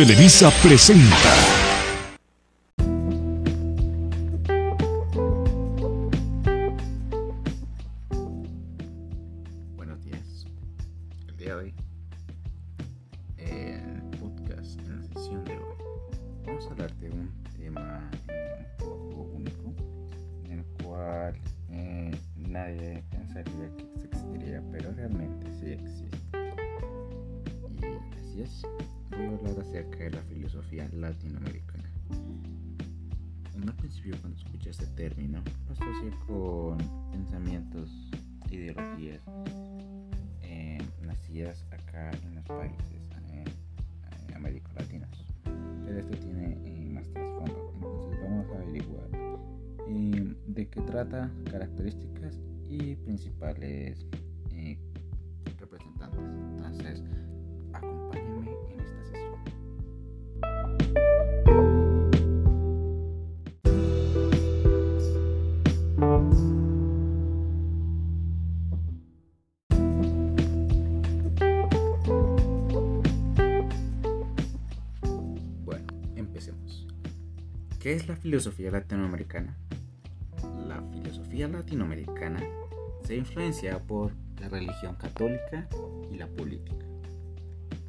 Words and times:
Televisa 0.00 0.50
presenta. 0.62 1.30
Buenos 9.76 10.02
días. 10.02 10.46
El 11.28 11.36
día 11.36 11.48
de 11.48 11.52
hoy, 11.52 11.74
en 13.36 14.02
el 14.10 14.18
podcast, 14.18 14.78
en 14.78 14.96
la 14.96 15.02
sesión 15.02 15.44
de 15.44 15.58
hoy, 15.58 15.74
vamos 16.46 16.66
a 16.66 16.70
hablar 16.70 16.96
de 16.96 17.10
un 17.10 17.30
tema 17.58 18.10
eh, 18.28 18.66
un 18.80 19.10
poco 19.10 19.30
único, 19.34 19.74
en 20.46 20.60
el 20.60 20.64
cual 20.82 21.38
eh, 21.72 22.10
nadie 22.36 23.04
pensaría 23.10 23.68
que 23.76 23.84
existiría, 24.06 24.62
pero 24.72 24.92
realmente 24.92 25.46
sí 25.60 25.72
existe. 25.72 26.10
Y 27.82 27.84
así 28.18 28.40
es, 28.40 28.62
hablar 29.40 29.60
acerca 29.60 29.98
de 29.98 30.10
la 30.10 30.22
filosofía 30.22 30.88
latinoamericana. 30.92 31.90
En 33.54 33.68
un 33.68 33.76
principio, 33.76 34.16
cuando 34.20 34.38
escuché 34.38 34.70
este 34.70 34.86
término, 34.88 35.42
lo 35.66 35.72
asocié 35.72 36.10
con 36.26 36.78
pensamientos, 37.10 37.90
ideologías 38.50 39.20
eh, 40.42 40.78
nacidas 41.02 41.64
acá 41.70 42.10
en 42.10 42.36
los 42.36 42.44
países 42.44 43.08
eh, 43.32 43.44
eh, 44.28 44.34
América 44.34 44.70
Latinos. 44.76 45.24
Pero 45.84 45.98
esto 45.98 46.16
tiene 46.18 46.58
eh, 46.64 46.88
más 46.90 47.08
trasfondo. 47.10 47.72
Entonces 47.74 48.20
vamos 48.22 48.46
a 48.50 48.62
averiguar 48.62 49.08
eh, 49.88 50.34
de 50.46 50.68
qué 50.68 50.80
trata, 50.82 51.30
características 51.50 52.38
y 52.68 52.94
principales 52.96 54.06
¿Qué 77.80 77.94
es 77.94 78.08
la 78.08 78.14
filosofía 78.14 78.70
latinoamericana? 78.70 79.56
La 80.68 80.82
filosofía 80.92 81.48
latinoamericana 81.48 82.38
se 83.06 83.16
influencia 83.16 83.78
por 83.78 84.12
la 84.38 84.50
religión 84.50 84.96
católica 84.96 85.66
y 86.12 86.18
la 86.18 86.26
política. 86.26 86.84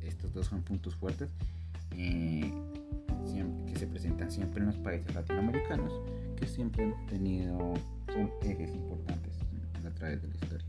Estos 0.00 0.32
dos 0.32 0.46
son 0.46 0.62
puntos 0.62 0.94
fuertes 0.94 1.28
eh, 1.98 2.50
que 3.66 3.78
se 3.78 3.86
presentan 3.86 4.30
siempre 4.30 4.60
en 4.60 4.68
los 4.68 4.78
países 4.78 5.14
latinoamericanos, 5.14 5.92
que 6.40 6.46
siempre 6.46 6.84
han 6.84 7.06
tenido, 7.06 7.74
son 8.06 8.30
ejes 8.40 8.70
importantes 8.70 9.34
a 9.86 9.90
través 9.90 10.22
de 10.22 10.28
la 10.28 10.34
historia. 10.34 10.66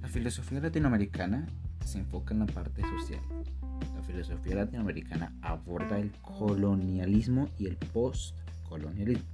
La 0.00 0.06
filosofía 0.06 0.60
latinoamericana 0.60 1.44
se 1.90 1.98
enfoca 1.98 2.32
en 2.32 2.40
la 2.40 2.46
parte 2.46 2.82
social, 2.82 3.20
la 3.96 4.02
filosofía 4.02 4.54
latinoamericana 4.54 5.36
aborda 5.42 5.98
el 5.98 6.12
colonialismo 6.22 7.48
y 7.58 7.66
el 7.66 7.76
postcolonialismo. 7.76 9.26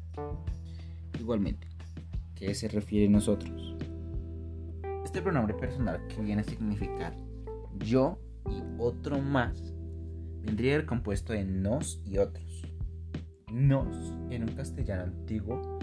Igualmente, 1.21 1.69
¿qué 2.35 2.55
se 2.55 2.69
refiere 2.69 3.09
a 3.09 3.11
nosotros? 3.11 3.77
Este 5.05 5.21
pronombre 5.21 5.53
personal 5.53 6.01
que 6.09 6.23
viene 6.23 6.41
a 6.41 6.45
significar 6.45 7.15
yo 7.85 8.19
y 8.47 8.63
otro 8.79 9.19
más 9.19 9.75
vendría 10.41 10.79
del 10.79 10.87
compuesto 10.87 11.35
de 11.35 11.45
nos 11.45 12.01
y 12.07 12.17
otros. 12.17 12.63
Nos 13.53 14.15
en 14.31 14.45
un 14.45 14.55
castellano 14.57 15.03
antiguo 15.03 15.79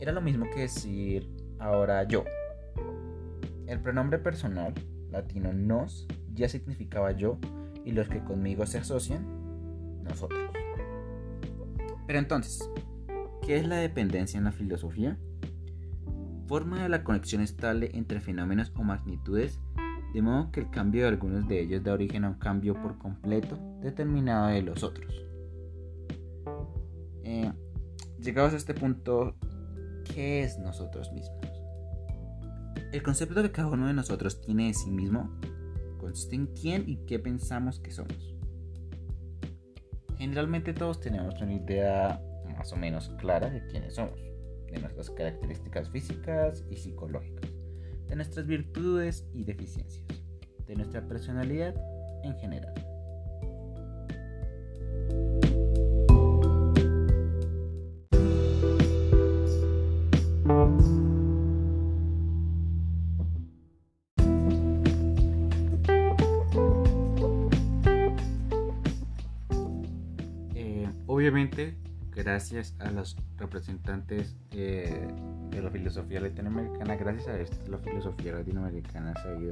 era 0.00 0.10
lo 0.10 0.20
mismo 0.20 0.46
que 0.52 0.62
decir 0.62 1.30
ahora 1.60 2.02
yo. 2.02 2.24
El 3.68 3.80
pronombre 3.80 4.18
personal 4.18 4.74
latino 5.10 5.52
nos 5.52 6.06
ya 6.34 6.48
significaba 6.48 7.12
yo 7.12 7.38
y 7.84 7.92
los 7.92 8.08
que 8.08 8.22
conmigo 8.22 8.66
se 8.66 8.78
asocian, 8.78 9.24
nosotros. 10.04 10.40
Pero 12.06 12.18
entonces, 12.18 12.70
¿qué 13.42 13.56
es 13.56 13.66
la 13.66 13.76
dependencia 13.76 14.38
en 14.38 14.44
la 14.44 14.52
filosofía? 14.52 15.18
Forma 16.46 16.82
de 16.82 16.88
la 16.88 17.04
conexión 17.04 17.42
estable 17.42 17.90
entre 17.94 18.20
fenómenos 18.20 18.72
o 18.76 18.82
magnitudes, 18.82 19.60
de 20.14 20.22
modo 20.22 20.50
que 20.50 20.60
el 20.60 20.70
cambio 20.70 21.02
de 21.02 21.08
algunos 21.08 21.46
de 21.48 21.60
ellos 21.60 21.82
da 21.82 21.92
origen 21.92 22.24
a 22.24 22.28
un 22.28 22.38
cambio 22.38 22.74
por 22.80 22.98
completo 22.98 23.58
determinado 23.82 24.48
de 24.48 24.62
los 24.62 24.82
otros. 24.82 25.24
Eh, 27.24 27.52
llegados 28.18 28.54
a 28.54 28.56
este 28.56 28.72
punto, 28.72 29.34
¿qué 30.14 30.42
es 30.42 30.58
nosotros 30.58 31.12
mismos? 31.12 31.57
El 32.90 33.02
concepto 33.02 33.42
que 33.42 33.52
cada 33.52 33.68
uno 33.68 33.86
de 33.86 33.92
nosotros 33.92 34.40
tiene 34.40 34.68
de 34.68 34.74
sí 34.74 34.90
mismo 34.90 35.30
consiste 35.98 36.36
en 36.36 36.46
quién 36.46 36.84
y 36.88 36.96
qué 37.04 37.18
pensamos 37.18 37.80
que 37.80 37.90
somos. 37.90 38.34
Generalmente 40.16 40.72
todos 40.72 40.98
tenemos 40.98 41.40
una 41.42 41.52
idea 41.52 42.22
más 42.56 42.72
o 42.72 42.76
menos 42.76 43.10
clara 43.18 43.50
de 43.50 43.66
quiénes 43.66 43.96
somos, 43.96 44.18
de 44.72 44.78
nuestras 44.80 45.10
características 45.10 45.90
físicas 45.90 46.64
y 46.70 46.76
psicológicas, 46.76 47.50
de 48.08 48.16
nuestras 48.16 48.46
virtudes 48.46 49.28
y 49.34 49.44
deficiencias, 49.44 50.06
de 50.66 50.74
nuestra 50.74 51.06
personalidad 51.06 51.74
en 52.24 52.38
general. 52.38 52.87
Obviamente, 71.08 71.74
gracias 72.14 72.76
a 72.78 72.90
los 72.92 73.16
representantes 73.38 74.36
eh, 74.52 75.08
de 75.50 75.62
la 75.62 75.70
filosofía 75.70 76.20
latinoamericana, 76.20 76.96
gracias 76.96 77.28
a 77.28 77.40
esto, 77.40 77.56
la 77.68 77.78
filosofía 77.78 78.34
latinoamericana 78.34 79.14
se 79.20 79.28
ha 79.28 79.40
ido, 79.40 79.50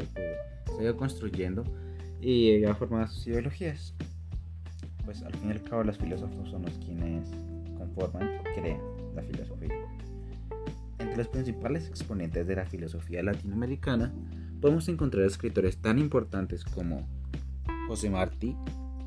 ido 0.80 0.96
construyendo 0.96 1.64
y 2.20 2.62
ha 2.64 2.74
formado 2.74 3.08
sus 3.08 3.26
ideologías. 3.26 3.94
Pues 5.04 5.22
al 5.22 5.34
fin 5.34 5.48
y 5.48 5.52
al 5.52 5.62
cabo, 5.62 5.82
los 5.82 5.98
filósofos 5.98 6.50
son 6.50 6.62
los 6.62 6.74
quienes 6.78 7.28
conforman, 7.78 8.28
crean 8.54 8.80
la 9.14 9.22
filosofía. 9.22 9.74
Entre 10.98 11.16
los 11.16 11.28
principales 11.28 11.88
exponentes 11.88 12.46
de 12.46 12.56
la 12.56 12.66
filosofía 12.66 13.22
latinoamericana, 13.22 14.12
podemos 14.60 14.88
encontrar 14.88 15.24
escritores 15.24 15.78
tan 15.78 15.98
importantes 15.98 16.64
como 16.64 17.08
José 17.88 18.10
Martí, 18.10 18.56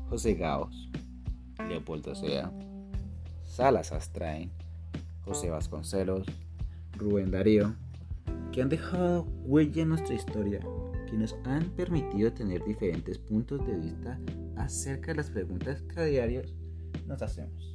José 0.08 0.34
Gaos, 0.34 0.90
Leopoldo 1.68 2.14
Sea, 2.14 2.52
Salas 3.42 3.92
Astrain, 3.92 4.50
José 5.24 5.50
Vasconcelos, 5.50 6.26
Rubén 6.96 7.30
Darío, 7.30 7.74
que 8.52 8.62
han 8.62 8.68
dejado 8.68 9.24
huella 9.44 9.82
en 9.82 9.90
nuestra 9.90 10.14
historia, 10.14 10.60
que 11.06 11.16
nos 11.16 11.36
han 11.44 11.64
permitido 11.70 12.32
tener 12.32 12.64
diferentes 12.64 13.18
puntos 13.18 13.66
de 13.66 13.76
vista 13.76 14.18
acerca 14.56 15.08
de 15.08 15.16
las 15.16 15.30
preguntas 15.30 15.82
que 15.82 16.00
a 16.00 16.04
diario 16.04 16.42
nos 17.06 17.22
hacemos. 17.22 17.74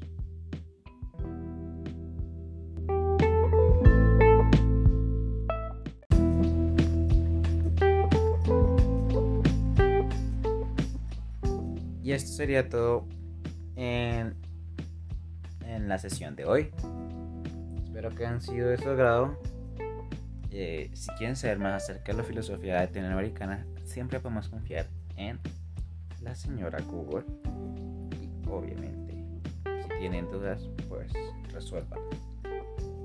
Y 12.03 12.11
esto 12.11 12.33
sería 12.33 12.69
todo 12.69 13.07
en, 13.75 14.35
la 15.87 15.97
sesión 15.97 16.35
de 16.35 16.45
hoy. 16.45 16.71
Espero 17.83 18.09
que 18.09 18.25
hayan 18.25 18.41
sido 18.41 18.69
de 18.69 18.77
su 18.77 18.89
agrado. 18.89 19.37
Eh, 20.51 20.89
si 20.93 21.11
quieren 21.17 21.35
saber 21.35 21.59
más 21.59 21.83
acerca 21.83 22.11
de 22.11 22.19
la 22.19 22.23
filosofía 22.23 22.75
latinoamericana, 22.75 23.65
siempre 23.83 24.19
podemos 24.19 24.49
confiar 24.49 24.87
en 25.17 25.39
la 26.21 26.35
señora 26.35 26.79
Google. 26.81 27.25
Y 28.21 28.47
obviamente, 28.49 29.13
si 29.81 29.99
tienen 29.99 30.29
dudas, 30.31 30.69
pues 30.87 31.11
resuelvan. 31.51 31.99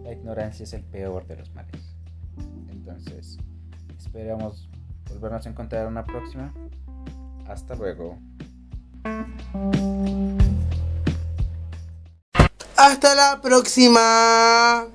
La 0.04 0.12
ignorancia 0.12 0.64
es 0.64 0.72
el 0.72 0.82
peor 0.82 1.26
de 1.26 1.36
los 1.36 1.54
males. 1.54 1.96
Entonces, 2.70 3.38
esperamos 3.98 4.68
volvernos 5.08 5.46
a 5.46 5.50
encontrar 5.50 5.82
en 5.82 5.88
una 5.92 6.04
próxima. 6.04 6.52
Hasta 7.46 7.74
luego. 7.74 8.18
Hasta 12.80 13.14
la 13.14 13.42
próxima. 13.42 14.86